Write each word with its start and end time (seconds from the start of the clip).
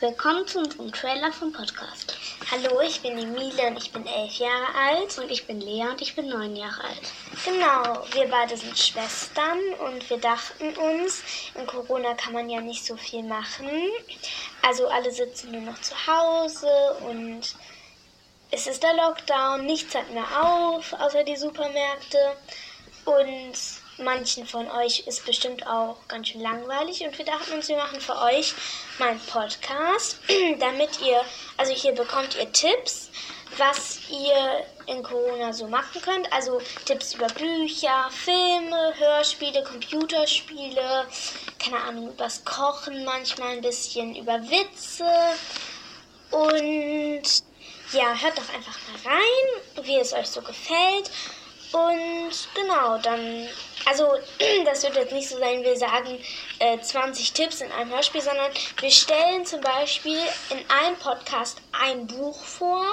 Willkommen 0.00 0.44
zu 0.44 0.58
unserem 0.58 0.90
Trailer 0.90 1.32
vom 1.32 1.52
Podcast. 1.52 2.16
Hallo, 2.50 2.80
ich 2.80 3.00
bin 3.00 3.16
Emilie 3.16 3.68
und 3.68 3.76
ich 3.76 3.92
bin 3.92 4.04
elf 4.04 4.38
Jahre 4.38 4.74
alt. 4.74 5.16
Und 5.18 5.30
ich 5.30 5.46
bin 5.46 5.60
Lea 5.60 5.86
und 5.88 6.02
ich 6.02 6.16
bin 6.16 6.28
neun 6.28 6.56
Jahre 6.56 6.82
alt. 6.82 7.12
Genau, 7.44 8.04
wir 8.12 8.28
beide 8.28 8.56
sind 8.56 8.76
Schwestern 8.76 9.58
und 9.86 10.10
wir 10.10 10.18
dachten 10.18 10.76
uns, 10.76 11.22
in 11.54 11.64
Corona 11.68 12.14
kann 12.14 12.32
man 12.32 12.50
ja 12.50 12.60
nicht 12.60 12.84
so 12.84 12.96
viel 12.96 13.22
machen. 13.22 13.70
Also 14.62 14.88
alle 14.88 15.12
sitzen 15.12 15.52
nur 15.52 15.60
noch 15.60 15.80
zu 15.80 15.94
Hause 16.06 16.96
und 17.08 17.42
es 18.50 18.66
ist 18.66 18.82
der 18.82 18.94
Lockdown, 18.94 19.64
nichts 19.64 19.94
hat 19.94 20.10
mehr 20.10 20.42
auf, 20.42 20.92
außer 20.94 21.22
die 21.22 21.36
Supermärkte. 21.36 22.36
Und 23.04 23.54
manchen 23.98 24.46
von 24.46 24.70
euch 24.70 25.00
ist 25.06 25.24
bestimmt 25.24 25.66
auch 25.66 25.96
ganz 26.08 26.28
schön 26.28 26.40
langweilig 26.40 27.02
und 27.02 27.16
wir 27.16 27.24
dachten 27.24 27.52
uns, 27.52 27.68
wir 27.68 27.76
machen 27.76 28.00
für 28.00 28.16
euch 28.20 28.54
mal 28.98 29.10
einen 29.10 29.20
Podcast, 29.20 30.18
damit 30.58 31.00
ihr, 31.00 31.24
also 31.56 31.72
hier 31.72 31.92
bekommt 31.92 32.36
ihr 32.36 32.50
Tipps, 32.52 33.10
was 33.56 34.00
ihr 34.10 34.66
in 34.86 35.02
Corona 35.02 35.52
so 35.52 35.66
machen 35.66 36.02
könnt. 36.02 36.32
Also 36.32 36.60
Tipps 36.84 37.14
über 37.14 37.26
Bücher, 37.28 38.10
Filme, 38.10 38.94
Hörspiele, 38.98 39.62
Computerspiele, 39.62 41.06
keine 41.58 41.82
Ahnung, 41.82 42.10
übers 42.10 42.44
Kochen 42.44 43.04
manchmal 43.04 43.50
ein 43.50 43.60
bisschen, 43.60 44.16
über 44.16 44.40
Witze 44.42 45.06
und 46.30 47.22
ja, 47.92 48.14
hört 48.20 48.36
doch 48.36 48.52
einfach 48.52 48.76
mal 48.88 49.12
rein, 49.12 49.84
wie 49.84 49.98
es 49.98 50.12
euch 50.12 50.26
so 50.26 50.42
gefällt. 50.42 51.10
Und 51.72 52.48
genau, 52.54 52.98
dann, 52.98 53.48
also 53.86 54.06
das 54.64 54.82
wird 54.82 54.96
jetzt 54.96 55.12
nicht 55.12 55.28
so 55.28 55.38
sein, 55.38 55.62
wir 55.62 55.76
sagen 55.76 56.18
äh, 56.58 56.78
20 56.78 57.32
Tipps 57.32 57.60
in 57.60 57.70
einem 57.72 57.90
Hörspiel, 57.90 58.22
sondern 58.22 58.50
wir 58.80 58.90
stellen 58.90 59.46
zum 59.46 59.60
Beispiel 59.60 60.18
in 60.50 60.58
einem 60.70 60.96
Podcast 60.96 61.58
ein 61.72 62.06
Buch 62.06 62.42
vor 62.42 62.84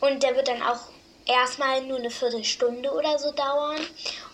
und 0.00 0.22
der 0.22 0.36
wird 0.36 0.48
dann 0.48 0.62
auch 0.62 0.80
erstmal 1.26 1.82
nur 1.82 1.98
eine 1.98 2.10
Viertelstunde 2.10 2.90
oder 2.90 3.18
so 3.18 3.32
dauern 3.32 3.80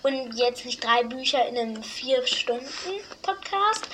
und 0.02 0.36
jetzt 0.36 0.64
nicht 0.64 0.82
drei 0.82 1.02
Bücher 1.04 1.46
in 1.46 1.58
einem 1.58 1.82
Vier-Stunden-Podcast. 1.82 3.88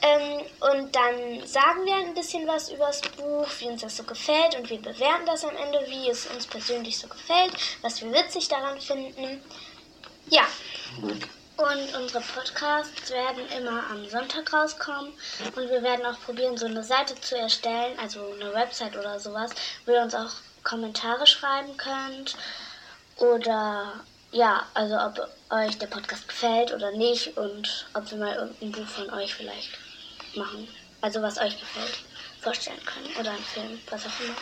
Ähm, 0.00 0.42
und 0.60 0.94
dann 0.94 1.44
sagen 1.44 1.84
wir 1.84 1.96
ein 1.96 2.14
bisschen 2.14 2.46
was 2.46 2.70
über 2.70 2.86
das 2.86 3.00
Buch, 3.00 3.48
wie 3.58 3.66
uns 3.66 3.82
das 3.82 3.96
so 3.96 4.04
gefällt 4.04 4.54
und 4.56 4.70
wir 4.70 4.80
bewerten 4.80 5.26
das 5.26 5.44
am 5.44 5.56
Ende, 5.56 5.84
wie 5.88 6.08
es 6.08 6.26
uns 6.26 6.46
persönlich 6.46 6.96
so 6.96 7.08
gefällt, 7.08 7.52
was 7.82 8.00
wir 8.00 8.12
witzig 8.12 8.46
daran 8.46 8.80
finden. 8.80 9.42
Ja. 10.30 10.46
Und 11.58 11.94
unsere 12.00 12.22
Podcasts 12.22 13.10
werden 13.10 13.48
immer 13.50 13.90
am 13.90 14.08
Sonntag 14.08 14.52
rauskommen 14.52 15.12
und 15.56 15.68
wir 15.68 15.82
werden 15.82 16.06
auch 16.06 16.20
probieren, 16.20 16.56
so 16.56 16.66
eine 16.66 16.84
Seite 16.84 17.20
zu 17.20 17.36
erstellen, 17.36 17.98
also 17.98 18.32
eine 18.32 18.54
Website 18.54 18.96
oder 18.96 19.18
sowas, 19.18 19.50
wo 19.84 19.90
ihr 19.90 20.02
uns 20.02 20.14
auch 20.14 20.30
Kommentare 20.62 21.26
schreiben 21.26 21.76
könnt 21.76 22.36
oder 23.16 23.92
ja, 24.30 24.66
also 24.74 25.00
ob 25.00 25.28
euch 25.50 25.76
der 25.78 25.88
Podcast 25.88 26.28
gefällt 26.28 26.72
oder 26.72 26.92
nicht 26.92 27.36
und 27.36 27.86
ob 27.92 28.08
wir 28.08 28.18
mal 28.18 28.36
irgendein 28.36 28.72
Buch 28.72 28.88
von 28.88 29.10
euch 29.10 29.34
vielleicht 29.34 29.70
machen. 30.36 30.68
Also 31.00 31.22
was 31.22 31.38
euch 31.38 31.58
gefällt, 31.58 32.04
vorstellen 32.40 32.84
können. 32.84 33.16
Oder 33.18 33.30
einen 33.30 33.44
Film, 33.44 33.80
was 33.90 34.06
auch 34.06 34.20
immer. 34.20 34.36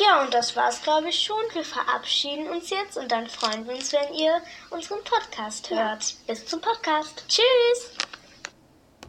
Ja, 0.00 0.22
und 0.22 0.32
das 0.32 0.56
war's, 0.56 0.82
glaube 0.82 1.10
ich, 1.10 1.22
schon. 1.22 1.42
Wir 1.52 1.64
verabschieden 1.64 2.48
uns 2.48 2.70
jetzt 2.70 2.96
und 2.96 3.12
dann 3.12 3.28
freuen 3.28 3.66
wir 3.66 3.74
uns, 3.74 3.92
wenn 3.92 4.14
ihr 4.14 4.40
unseren 4.70 5.04
Podcast 5.04 5.68
hört. 5.68 6.02
Ja. 6.02 6.16
Bis 6.26 6.46
zum 6.46 6.60
Podcast. 6.62 7.22
Tschüss! 7.28 7.99